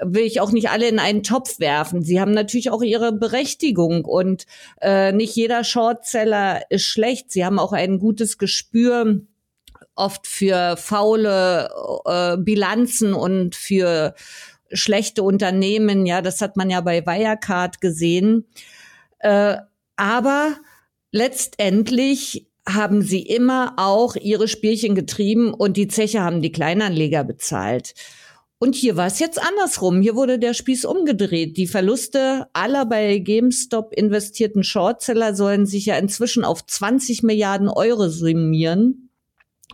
will 0.00 0.22
ich 0.22 0.40
auch 0.40 0.52
nicht 0.52 0.70
alle 0.70 0.88
in 0.88 0.98
einen 0.98 1.22
Topf 1.22 1.58
werfen. 1.58 2.02
Sie 2.02 2.20
haben 2.20 2.32
natürlich 2.32 2.70
auch 2.70 2.82
ihre 2.82 3.12
Berechtigung 3.12 4.04
und 4.04 4.46
äh, 4.80 5.12
nicht 5.12 5.34
jeder 5.36 5.64
Shortseller 5.64 6.62
ist 6.70 6.84
schlecht. 6.84 7.30
Sie 7.30 7.44
haben 7.44 7.58
auch 7.58 7.72
ein 7.72 7.98
gutes 7.98 8.38
Gespür 8.38 9.20
oft 9.94 10.26
für 10.26 10.76
faule 10.76 11.70
äh, 12.04 12.36
Bilanzen 12.36 13.14
und 13.14 13.54
für 13.56 14.14
schlechte 14.72 15.22
Unternehmen. 15.22 16.06
Ja, 16.06 16.22
das 16.22 16.40
hat 16.40 16.56
man 16.56 16.70
ja 16.70 16.80
bei 16.80 17.06
Wirecard 17.06 17.80
gesehen. 17.80 18.46
Äh, 19.18 19.56
aber 19.96 20.56
letztendlich 21.10 22.46
haben 22.68 23.00
sie 23.02 23.22
immer 23.22 23.74
auch 23.76 24.16
ihre 24.16 24.48
Spielchen 24.48 24.94
getrieben 24.94 25.54
und 25.54 25.76
die 25.76 25.88
Zeche 25.88 26.22
haben 26.22 26.42
die 26.42 26.52
Kleinanleger 26.52 27.24
bezahlt. 27.24 27.94
Und 28.58 28.74
hier 28.74 28.96
war 28.96 29.06
es 29.06 29.18
jetzt 29.18 29.40
andersrum. 29.40 30.00
Hier 30.00 30.14
wurde 30.14 30.38
der 30.38 30.54
Spieß 30.54 30.86
umgedreht. 30.86 31.58
Die 31.58 31.66
Verluste 31.66 32.46
aller 32.54 32.86
bei 32.86 33.18
GameStop 33.18 33.92
investierten 33.92 34.62
Shortseller 34.62 35.34
sollen 35.34 35.66
sich 35.66 35.86
ja 35.86 35.98
inzwischen 35.98 36.42
auf 36.42 36.64
20 36.64 37.22
Milliarden 37.22 37.68
Euro 37.68 38.08
summieren. 38.08 39.10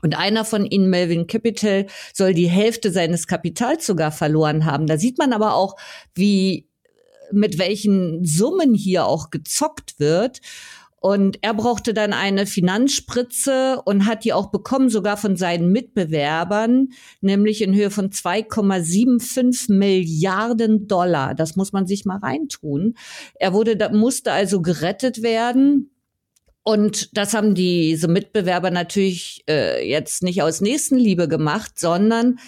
Und 0.02 0.18
einer 0.18 0.44
von 0.44 0.66
ihnen, 0.66 0.90
Melvin 0.90 1.28
Capital, 1.28 1.86
soll 2.12 2.34
die 2.34 2.48
Hälfte 2.48 2.90
seines 2.90 3.28
Kapitals 3.28 3.86
sogar 3.86 4.10
verloren 4.10 4.64
haben. 4.64 4.88
Da 4.88 4.98
sieht 4.98 5.16
man 5.16 5.32
aber 5.32 5.54
auch, 5.54 5.76
wie, 6.16 6.68
mit 7.30 7.58
welchen 7.58 8.24
Summen 8.24 8.74
hier 8.74 9.06
auch 9.06 9.30
gezockt 9.30 10.00
wird. 10.00 10.40
Und 11.02 11.38
er 11.42 11.52
brauchte 11.52 11.94
dann 11.94 12.12
eine 12.12 12.46
Finanzspritze 12.46 13.82
und 13.84 14.06
hat 14.06 14.22
die 14.22 14.32
auch 14.32 14.52
bekommen, 14.52 14.88
sogar 14.88 15.16
von 15.16 15.34
seinen 15.34 15.72
Mitbewerbern, 15.72 16.90
nämlich 17.20 17.60
in 17.60 17.74
Höhe 17.74 17.90
von 17.90 18.10
2,75 18.10 19.72
Milliarden 19.72 20.86
Dollar. 20.86 21.34
Das 21.34 21.56
muss 21.56 21.72
man 21.72 21.88
sich 21.88 22.04
mal 22.04 22.18
reintun. 22.18 22.94
Er 23.34 23.52
wurde, 23.52 23.90
musste 23.92 24.30
also 24.30 24.62
gerettet 24.62 25.24
werden. 25.24 25.90
Und 26.62 27.18
das 27.18 27.34
haben 27.34 27.56
diese 27.56 28.06
Mitbewerber 28.06 28.70
natürlich 28.70 29.42
äh, 29.50 29.84
jetzt 29.84 30.22
nicht 30.22 30.40
aus 30.40 30.60
Nächstenliebe 30.60 31.26
gemacht, 31.26 31.80
sondern 31.80 32.38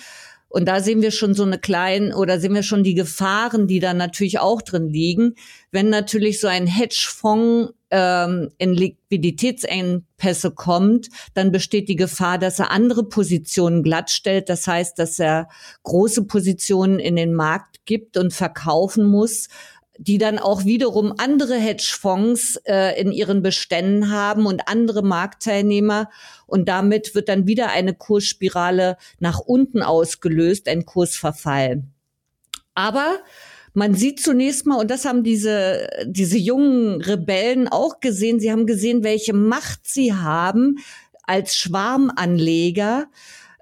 und 0.54 0.66
da 0.66 0.80
sehen 0.80 1.02
wir 1.02 1.11
schon 1.11 1.34
so 1.34 1.42
eine 1.42 1.58
kleine 1.58 2.16
oder 2.16 2.38
sehen 2.38 2.54
wir 2.54 2.62
schon 2.62 2.84
die 2.84 2.94
Gefahren, 2.94 3.66
die 3.66 3.80
da 3.80 3.92
natürlich 3.92 4.38
auch 4.38 4.62
drin 4.62 4.88
liegen. 4.88 5.34
Wenn 5.73 5.88
natürlich 5.88 6.38
so 6.38 6.46
ein 6.46 6.68
Hedgefonds 6.68 7.73
ähm, 7.90 8.52
in 8.58 8.73
Liquiditätsengpässe 8.73 10.52
kommt, 10.52 11.08
dann 11.34 11.50
besteht 11.50 11.88
die 11.88 11.96
Gefahr, 11.96 12.38
dass 12.38 12.61
er 12.61 12.70
andere 12.70 13.02
Positionen 13.02 13.82
glattstellt. 13.82 14.49
Das 14.49 14.68
heißt, 14.68 14.96
dass 14.96 15.18
er 15.18 15.49
große 15.82 16.23
Positionen 16.23 17.00
in 17.00 17.16
den 17.16 17.34
Markt 17.34 17.84
gibt 17.84 18.16
und 18.16 18.32
verkaufen 18.32 19.06
muss, 19.06 19.49
die 19.98 20.18
dann 20.18 20.38
auch 20.38 20.64
wiederum 20.64 21.14
andere 21.18 21.54
Hedgefonds 21.54 22.56
äh, 22.64 23.00
in 23.00 23.12
ihren 23.12 23.42
Beständen 23.42 24.10
haben 24.10 24.46
und 24.46 24.68
andere 24.68 25.02
Marktteilnehmer. 25.02 26.10
Und 26.46 26.68
damit 26.68 27.14
wird 27.14 27.28
dann 27.28 27.46
wieder 27.46 27.70
eine 27.70 27.94
Kursspirale 27.94 28.96
nach 29.20 29.38
unten 29.38 29.82
ausgelöst, 29.82 30.68
ein 30.68 30.84
Kursverfall. 30.84 31.84
Aber 32.74 33.18
man 33.72 33.94
sieht 33.94 34.20
zunächst 34.20 34.66
mal, 34.66 34.78
und 34.78 34.90
das 34.90 35.04
haben 35.04 35.22
diese, 35.22 35.88
diese 36.06 36.38
jungen 36.38 37.00
Rebellen 37.00 37.68
auch 37.68 38.00
gesehen, 38.00 38.40
sie 38.40 38.50
haben 38.50 38.66
gesehen, 38.66 39.04
welche 39.04 39.32
Macht 39.32 39.80
sie 39.82 40.12
haben 40.12 40.78
als 41.22 41.56
Schwarmanleger 41.56 43.06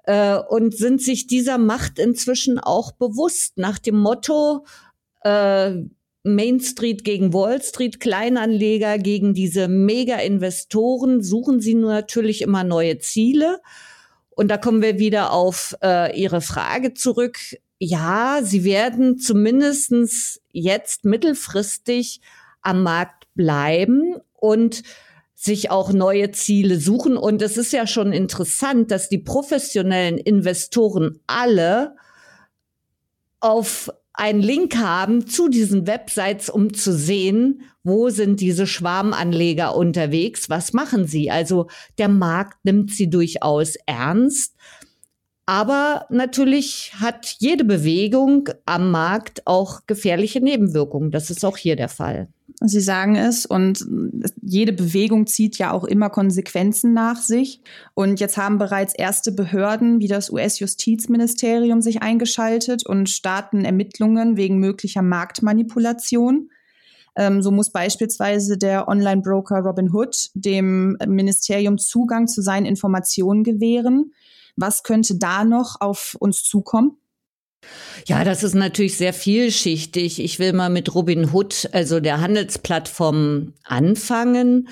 äh, 0.05 0.37
und 0.37 0.75
sind 0.75 1.01
sich 1.01 1.27
dieser 1.27 1.57
Macht 1.57 1.99
inzwischen 1.99 2.59
auch 2.59 2.91
bewusst 2.91 3.57
nach 3.57 3.79
dem 3.79 3.97
Motto, 3.97 4.65
äh, 5.23 5.77
Main 6.23 6.61
Street 6.61 7.03
gegen 7.03 7.33
Wall 7.33 7.61
Street, 7.61 7.99
Kleinanleger 7.99 8.97
gegen 8.97 9.33
diese 9.33 9.67
Mega-Investoren, 9.67 11.21
suchen 11.21 11.59
sie 11.59 11.75
natürlich 11.75 12.41
immer 12.41 12.63
neue 12.63 12.97
Ziele. 12.99 13.61
Und 14.29 14.47
da 14.49 14.57
kommen 14.57 14.81
wir 14.81 14.99
wieder 14.99 15.31
auf 15.31 15.75
äh, 15.83 16.17
Ihre 16.19 16.41
Frage 16.41 16.93
zurück. 16.93 17.37
Ja, 17.77 18.39
sie 18.41 18.63
werden 18.63 19.19
zumindestens 19.19 20.41
jetzt 20.51 21.03
mittelfristig 21.03 22.21
am 22.61 22.83
Markt 22.83 23.27
bleiben 23.35 24.15
und 24.33 24.83
sich 25.35 25.69
auch 25.69 25.91
neue 25.91 26.31
Ziele 26.31 26.79
suchen. 26.79 27.17
Und 27.17 27.41
es 27.41 27.57
ist 27.57 27.73
ja 27.73 27.85
schon 27.85 28.13
interessant, 28.13 28.91
dass 28.91 29.09
die 29.09 29.17
professionellen 29.17 30.17
Investoren 30.17 31.19
alle 31.27 31.97
auf 33.41 33.91
einen 34.13 34.41
Link 34.41 34.77
haben 34.77 35.27
zu 35.27 35.49
diesen 35.49 35.87
Websites, 35.87 36.49
um 36.49 36.73
zu 36.73 36.93
sehen, 36.93 37.63
wo 37.83 38.09
sind 38.09 38.39
diese 38.39 38.67
Schwarmanleger 38.67 39.75
unterwegs, 39.75 40.49
was 40.49 40.71
machen 40.71 41.07
sie. 41.07 41.31
Also 41.31 41.67
der 41.97 42.09
Markt 42.09 42.63
nimmt 42.63 42.91
sie 42.91 43.09
durchaus 43.09 43.75
ernst. 43.87 44.55
Aber 45.45 46.05
natürlich 46.09 46.93
hat 46.99 47.35
jede 47.39 47.65
Bewegung 47.65 48.49
am 48.65 48.91
Markt 48.91 49.45
auch 49.45 49.81
gefährliche 49.87 50.39
Nebenwirkungen. 50.39 51.11
Das 51.11 51.29
ist 51.29 51.43
auch 51.43 51.57
hier 51.57 51.75
der 51.75 51.89
Fall. 51.89 52.29
Sie 52.61 52.79
sagen 52.79 53.17
es 53.17 53.45
und 53.45 53.85
jede 54.41 54.71
Bewegung 54.71 55.27
zieht 55.27 55.57
ja 55.57 55.71
auch 55.71 55.83
immer 55.83 56.09
Konsequenzen 56.09 56.93
nach 56.93 57.17
sich. 57.17 57.61
Und 57.93 58.21
jetzt 58.21 58.37
haben 58.37 58.57
bereits 58.57 58.93
erste 58.93 59.33
Behörden 59.33 59.99
wie 59.99 60.07
das 60.07 60.29
US-Justizministerium 60.29 61.81
sich 61.81 62.01
eingeschaltet 62.01 62.85
und 62.85 63.09
starten 63.09 63.65
Ermittlungen 63.65 64.37
wegen 64.37 64.59
möglicher 64.59 65.01
Marktmanipulation. 65.01 66.51
Ähm, 67.17 67.41
so 67.41 67.51
muss 67.51 67.69
beispielsweise 67.69 68.57
der 68.57 68.87
Online-Broker 68.87 69.57
Robinhood 69.57 70.29
dem 70.35 70.97
Ministerium 71.05 71.77
Zugang 71.77 72.27
zu 72.27 72.41
seinen 72.41 72.65
Informationen 72.65 73.43
gewähren. 73.43 74.13
Was 74.55 74.83
könnte 74.83 75.15
da 75.17 75.43
noch 75.43 75.81
auf 75.81 76.15
uns 76.19 76.43
zukommen? 76.43 76.97
Ja, 78.05 78.23
das 78.23 78.43
ist 78.43 78.55
natürlich 78.55 78.97
sehr 78.97 79.13
vielschichtig. 79.13 80.19
Ich 80.19 80.37
will 80.39 80.53
mal 80.53 80.69
mit 80.69 80.93
Robin 80.93 81.31
Hood, 81.31 81.69
also 81.71 81.99
der 81.99 82.19
Handelsplattform, 82.19 83.53
anfangen. 83.63 84.67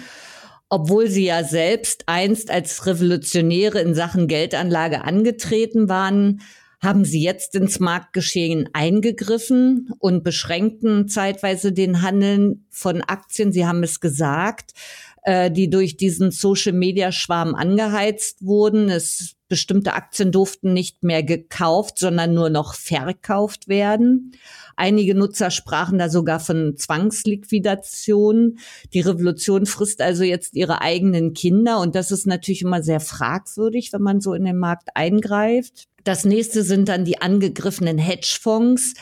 obwohl 0.73 1.09
sie 1.09 1.25
ja 1.25 1.43
selbst 1.43 2.03
einst 2.07 2.49
als 2.49 2.85
Revolutionäre 2.85 3.81
in 3.81 3.93
Sachen 3.93 4.27
Geldanlage 4.27 5.03
angetreten 5.03 5.89
waren, 5.89 6.41
haben 6.81 7.03
sie 7.03 7.21
jetzt 7.21 7.55
ins 7.55 7.79
Marktgeschehen 7.79 8.69
eingegriffen 8.73 9.89
und 9.99 10.23
beschränkten 10.23 11.09
zeitweise 11.09 11.73
den 11.73 12.01
Handeln 12.01 12.65
von 12.69 13.01
Aktien. 13.01 13.51
Sie 13.51 13.67
haben 13.67 13.83
es 13.83 13.99
gesagt, 13.99 14.71
äh, 15.23 15.51
die 15.51 15.69
durch 15.69 15.97
diesen 15.97 16.31
Social-Media-Schwarm 16.31 17.53
angeheizt 17.53 18.43
wurden. 18.45 18.89
Es 18.89 19.35
bestimmte 19.51 19.91
Aktien 19.91 20.31
durften 20.31 20.71
nicht 20.71 21.03
mehr 21.03 21.23
gekauft, 21.23 21.99
sondern 21.99 22.33
nur 22.33 22.49
noch 22.49 22.73
verkauft 22.73 23.67
werden. 23.67 24.31
Einige 24.77 25.13
Nutzer 25.13 25.51
sprachen 25.51 25.99
da 25.99 26.07
sogar 26.07 26.39
von 26.39 26.77
Zwangsliquidation. 26.77 28.59
Die 28.93 29.01
Revolution 29.01 29.65
frisst 29.65 30.01
also 30.01 30.23
jetzt 30.23 30.55
ihre 30.55 30.79
eigenen 30.79 31.33
Kinder 31.33 31.81
und 31.81 31.95
das 31.95 32.11
ist 32.11 32.25
natürlich 32.25 32.61
immer 32.61 32.81
sehr 32.81 33.01
fragwürdig, 33.01 33.91
wenn 33.91 34.01
man 34.01 34.21
so 34.21 34.33
in 34.33 34.45
den 34.45 34.57
Markt 34.57 34.87
eingreift. 34.95 35.89
Das 36.05 36.23
nächste 36.23 36.63
sind 36.63 36.87
dann 36.87 37.03
die 37.03 37.21
angegriffenen 37.21 37.97
Hedgefonds, 37.97 38.93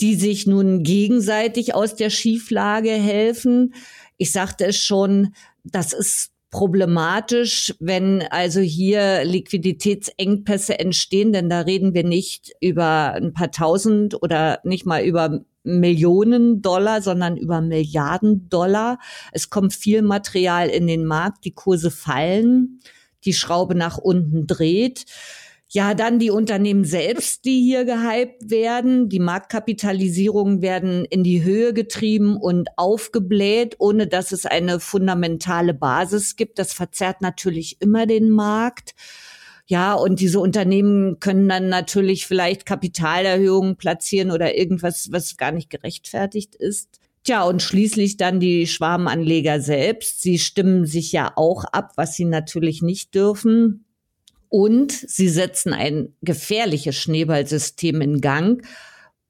die 0.00 0.16
sich 0.16 0.48
nun 0.48 0.82
gegenseitig 0.82 1.76
aus 1.76 1.94
der 1.94 2.10
Schieflage 2.10 2.90
helfen. 2.90 3.72
Ich 4.16 4.32
sagte 4.32 4.66
es 4.66 4.78
schon, 4.78 5.32
das 5.62 5.92
ist 5.92 6.32
problematisch, 6.50 7.74
wenn 7.80 8.22
also 8.22 8.60
hier 8.60 9.24
Liquiditätsengpässe 9.24 10.78
entstehen, 10.78 11.32
denn 11.32 11.48
da 11.48 11.60
reden 11.60 11.94
wir 11.94 12.04
nicht 12.04 12.52
über 12.60 13.14
ein 13.14 13.32
paar 13.32 13.50
tausend 13.50 14.22
oder 14.22 14.60
nicht 14.64 14.86
mal 14.86 15.04
über 15.04 15.40
Millionen 15.64 16.62
Dollar, 16.62 17.02
sondern 17.02 17.36
über 17.36 17.60
Milliarden 17.60 18.48
Dollar. 18.48 18.98
Es 19.32 19.50
kommt 19.50 19.74
viel 19.74 20.02
Material 20.02 20.68
in 20.68 20.86
den 20.86 21.04
Markt, 21.04 21.44
die 21.44 21.54
Kurse 21.54 21.90
fallen, 21.90 22.80
die 23.24 23.34
Schraube 23.34 23.74
nach 23.74 23.98
unten 23.98 24.46
dreht. 24.46 25.04
Ja, 25.68 25.94
dann 25.94 26.20
die 26.20 26.30
Unternehmen 26.30 26.84
selbst, 26.84 27.44
die 27.44 27.60
hier 27.60 27.84
gehypt 27.84 28.50
werden. 28.50 29.08
Die 29.08 29.18
Marktkapitalisierungen 29.18 30.62
werden 30.62 31.04
in 31.04 31.24
die 31.24 31.42
Höhe 31.42 31.74
getrieben 31.74 32.36
und 32.36 32.68
aufgebläht, 32.76 33.74
ohne 33.80 34.06
dass 34.06 34.30
es 34.30 34.46
eine 34.46 34.78
fundamentale 34.78 35.74
Basis 35.74 36.36
gibt. 36.36 36.60
Das 36.60 36.72
verzerrt 36.72 37.20
natürlich 37.20 37.78
immer 37.80 38.06
den 38.06 38.30
Markt. 38.30 38.94
Ja, 39.66 39.94
und 39.94 40.20
diese 40.20 40.38
Unternehmen 40.38 41.18
können 41.18 41.48
dann 41.48 41.68
natürlich 41.68 42.28
vielleicht 42.28 42.64
Kapitalerhöhungen 42.66 43.74
platzieren 43.74 44.30
oder 44.30 44.56
irgendwas, 44.56 45.10
was 45.10 45.36
gar 45.36 45.50
nicht 45.50 45.70
gerechtfertigt 45.70 46.54
ist. 46.54 47.00
Tja, 47.24 47.42
und 47.42 47.60
schließlich 47.60 48.16
dann 48.16 48.38
die 48.38 48.68
Schwarmanleger 48.68 49.60
selbst. 49.60 50.22
Sie 50.22 50.38
stimmen 50.38 50.86
sich 50.86 51.10
ja 51.10 51.32
auch 51.34 51.64
ab, 51.64 51.94
was 51.96 52.14
sie 52.14 52.24
natürlich 52.24 52.82
nicht 52.82 53.16
dürfen. 53.16 53.85
Und 54.48 54.92
sie 54.92 55.28
setzen 55.28 55.72
ein 55.72 56.14
gefährliches 56.22 56.96
Schneeballsystem 56.96 58.00
in 58.00 58.20
Gang. 58.20 58.66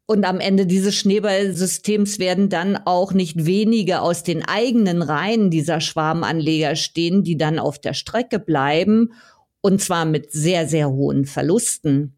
Und 0.07 0.25
am 0.25 0.39
Ende 0.39 0.67
dieses 0.67 0.95
Schneeballsystems 0.95 2.19
werden 2.19 2.49
dann 2.49 2.77
auch 2.77 3.13
nicht 3.13 3.45
wenige 3.45 4.01
aus 4.01 4.23
den 4.23 4.45
eigenen 4.45 5.03
Reihen 5.03 5.51
dieser 5.51 5.81
Schwarmanleger 5.81 6.77
stehen, 6.77 7.25
die 7.25 7.37
dann 7.37 7.59
auf 7.59 7.81
der 7.81 7.95
Strecke 7.95 8.39
bleiben. 8.39 9.13
Und 9.61 9.83
zwar 9.83 10.05
mit 10.05 10.31
sehr, 10.31 10.69
sehr 10.69 10.91
hohen 10.91 11.25
Verlusten. 11.25 12.17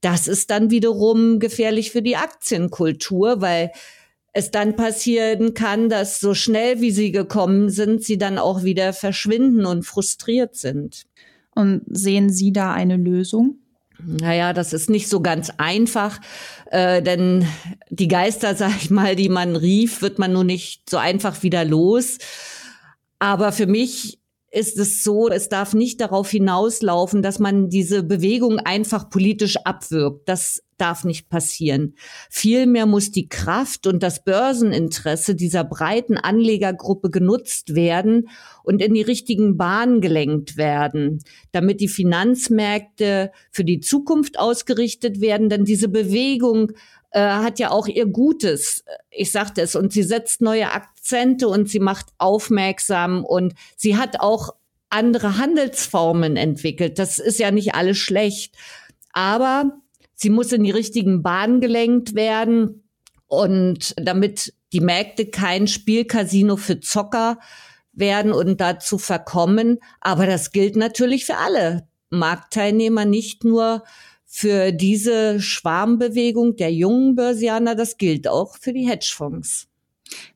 Das 0.00 0.28
ist 0.28 0.50
dann 0.50 0.70
wiederum 0.70 1.40
gefährlich 1.40 1.90
für 1.90 2.02
die 2.02 2.16
Aktienkultur, 2.16 3.40
weil 3.40 3.72
es 4.34 4.50
dann 4.50 4.76
passieren 4.76 5.54
kann, 5.54 5.88
dass 5.88 6.20
so 6.20 6.34
schnell 6.34 6.80
wie 6.80 6.90
sie 6.90 7.10
gekommen 7.10 7.70
sind, 7.70 8.04
sie 8.04 8.18
dann 8.18 8.36
auch 8.36 8.64
wieder 8.64 8.92
verschwinden 8.92 9.64
und 9.64 9.84
frustriert 9.84 10.56
sind. 10.56 11.06
Und 11.54 11.82
sehen 11.86 12.30
Sie 12.30 12.52
da 12.52 12.72
eine 12.72 12.96
Lösung? 12.96 13.58
Naja, 14.02 14.52
das 14.52 14.72
ist 14.72 14.90
nicht 14.90 15.08
so 15.08 15.20
ganz 15.20 15.50
einfach, 15.56 16.20
äh, 16.70 17.00
denn 17.00 17.46
die 17.90 18.08
Geister, 18.08 18.54
sag 18.56 18.76
ich 18.76 18.90
mal, 18.90 19.16
die 19.16 19.28
man 19.28 19.56
rief, 19.56 20.02
wird 20.02 20.18
man 20.18 20.32
nur 20.32 20.44
nicht 20.44 20.90
so 20.90 20.98
einfach 20.98 21.42
wieder 21.42 21.64
los. 21.64 22.18
Aber 23.18 23.52
für 23.52 23.66
mich 23.66 24.18
ist 24.54 24.78
es 24.78 25.02
so, 25.02 25.28
es 25.28 25.48
darf 25.48 25.74
nicht 25.74 26.00
darauf 26.00 26.30
hinauslaufen, 26.30 27.22
dass 27.22 27.38
man 27.38 27.68
diese 27.68 28.02
Bewegung 28.02 28.58
einfach 28.58 29.10
politisch 29.10 29.56
abwirkt. 29.64 30.28
Das 30.28 30.62
darf 30.76 31.04
nicht 31.04 31.28
passieren. 31.28 31.94
Vielmehr 32.30 32.86
muss 32.86 33.10
die 33.10 33.28
Kraft 33.28 33.86
und 33.86 34.02
das 34.02 34.24
Börseninteresse 34.24 35.34
dieser 35.34 35.64
breiten 35.64 36.16
Anlegergruppe 36.16 37.10
genutzt 37.10 37.74
werden 37.74 38.28
und 38.62 38.82
in 38.82 38.94
die 38.94 39.02
richtigen 39.02 39.56
Bahnen 39.56 40.00
gelenkt 40.00 40.56
werden, 40.56 41.20
damit 41.52 41.80
die 41.80 41.88
Finanzmärkte 41.88 43.30
für 43.50 43.64
die 43.64 43.80
Zukunft 43.80 44.38
ausgerichtet 44.38 45.20
werden. 45.20 45.48
Denn 45.48 45.64
diese 45.64 45.88
Bewegung 45.88 46.72
äh, 47.14 47.20
hat 47.20 47.58
ja 47.58 47.70
auch 47.70 47.86
ihr 47.86 48.06
Gutes. 48.06 48.84
Ich 49.10 49.32
sagte 49.32 49.62
es, 49.62 49.74
und 49.74 49.92
sie 49.92 50.02
setzt 50.02 50.40
neue 50.40 50.70
Akzente 50.72 51.48
und 51.48 51.68
sie 51.68 51.80
macht 51.80 52.06
aufmerksam 52.18 53.24
und 53.24 53.54
sie 53.76 53.96
hat 53.96 54.20
auch 54.20 54.54
andere 54.90 55.38
Handelsformen 55.38 56.36
entwickelt. 56.36 56.98
Das 56.98 57.18
ist 57.18 57.38
ja 57.38 57.50
nicht 57.50 57.74
alles 57.74 57.98
schlecht. 57.98 58.54
Aber 59.12 59.80
Sie 60.14 60.30
muss 60.30 60.52
in 60.52 60.64
die 60.64 60.70
richtigen 60.70 61.22
Bahnen 61.22 61.60
gelenkt 61.60 62.14
werden. 62.14 62.82
Und 63.26 63.94
damit 63.96 64.54
die 64.72 64.80
Märkte 64.80 65.26
kein 65.26 65.66
Spielcasino 65.66 66.56
für 66.56 66.80
Zocker 66.80 67.38
werden 67.92 68.32
und 68.32 68.60
dazu 68.60 68.98
verkommen. 68.98 69.80
Aber 70.00 70.26
das 70.26 70.52
gilt 70.52 70.76
natürlich 70.76 71.24
für 71.24 71.36
alle 71.36 71.88
Marktteilnehmer, 72.10 73.04
nicht 73.04 73.44
nur 73.44 73.82
für 74.36 74.72
diese 74.72 75.40
Schwarmbewegung 75.40 76.56
der 76.56 76.72
jungen 76.72 77.14
Börsianer, 77.14 77.76
das 77.76 77.98
gilt 77.98 78.26
auch 78.26 78.56
für 78.56 78.72
die 78.72 78.84
Hedgefonds. 78.84 79.68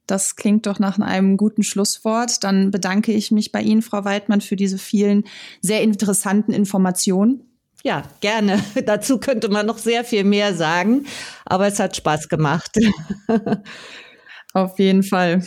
Das 0.07 0.37
klingt 0.37 0.67
doch 0.67 0.79
nach 0.79 1.01
einem 1.01 1.37
guten 1.37 1.65
Schlusswort. 1.65 2.45
Dann 2.45 2.71
bedanke 2.71 3.11
ich 3.11 3.33
mich 3.33 3.51
bei 3.51 3.61
Ihnen, 3.61 3.83
Frau 3.83 4.05
Weidmann, 4.05 4.41
für 4.41 4.55
diese 4.55 4.79
vielen 4.79 5.25
sehr 5.63 5.83
interessanten 5.83 6.53
Informationen. 6.53 7.43
Ja, 7.83 8.05
gerne. 8.21 8.63
Dazu 8.87 9.19
könnte 9.19 9.49
man 9.49 9.67
noch 9.67 9.79
sehr 9.79 10.05
viel 10.05 10.23
mehr 10.23 10.55
sagen, 10.55 11.07
aber 11.45 11.67
es 11.67 11.81
hat 11.81 11.97
Spaß 11.97 12.29
gemacht. 12.29 12.79
Auf 14.53 14.79
jeden 14.79 15.03
Fall. 15.03 15.43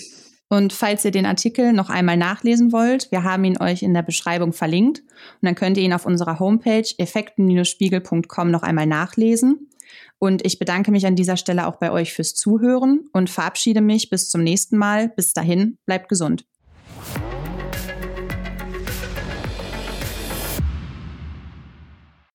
Und 0.51 0.73
falls 0.73 1.05
ihr 1.05 1.11
den 1.11 1.25
Artikel 1.25 1.71
noch 1.71 1.89
einmal 1.89 2.17
nachlesen 2.17 2.73
wollt, 2.73 3.09
wir 3.09 3.23
haben 3.23 3.45
ihn 3.45 3.61
euch 3.61 3.83
in 3.83 3.93
der 3.93 4.01
Beschreibung 4.01 4.51
verlinkt 4.51 4.99
und 4.99 5.43
dann 5.43 5.55
könnt 5.55 5.77
ihr 5.77 5.83
ihn 5.83 5.93
auf 5.93 6.05
unserer 6.05 6.39
Homepage 6.39 6.83
effekten-spiegel.com 6.97 8.51
noch 8.51 8.61
einmal 8.61 8.85
nachlesen. 8.85 9.69
Und 10.19 10.45
ich 10.45 10.59
bedanke 10.59 10.91
mich 10.91 11.05
an 11.05 11.15
dieser 11.15 11.37
Stelle 11.37 11.67
auch 11.67 11.77
bei 11.77 11.89
euch 11.89 12.11
fürs 12.11 12.35
Zuhören 12.35 13.07
und 13.13 13.29
verabschiede 13.29 13.79
mich 13.79 14.09
bis 14.09 14.29
zum 14.29 14.43
nächsten 14.43 14.77
Mal. 14.77 15.07
Bis 15.07 15.31
dahin, 15.31 15.77
bleibt 15.85 16.09
gesund. 16.09 16.43